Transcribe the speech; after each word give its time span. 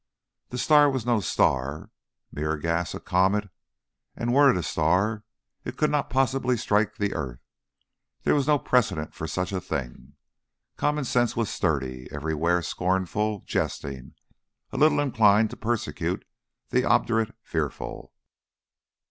The 0.49 0.57
star 0.57 0.89
was 0.89 1.05
no 1.05 1.19
star 1.19 1.91
mere 2.31 2.57
gas 2.57 2.95
a 2.95 2.99
comet; 2.99 3.51
and 4.15 4.33
were 4.33 4.49
it 4.49 4.57
a 4.57 4.63
star 4.63 5.23
it 5.63 5.77
could 5.77 5.91
not 5.91 6.09
possibly 6.09 6.57
strike 6.57 6.95
the 6.97 7.13
earth. 7.13 7.37
There 8.23 8.33
was 8.33 8.47
no 8.47 8.57
precedent 8.57 9.13
for 9.13 9.27
such 9.27 9.51
a 9.51 9.61
thing. 9.61 10.13
Common 10.75 11.05
sense 11.05 11.35
was 11.35 11.51
sturdy 11.51 12.07
everywhere, 12.11 12.63
scornful, 12.63 13.43
jesting, 13.45 14.15
a 14.71 14.77
little 14.77 14.99
inclined 14.99 15.51
to 15.51 15.55
persecute 15.55 16.25
the 16.71 16.83
obdurate 16.83 17.35
fearful. 17.43 18.11